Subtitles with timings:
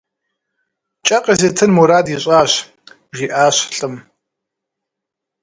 [1.05, 2.51] Кӏэ къызитын мурад ищӏащ,-
[3.15, 3.95] жиӏащ лӏым.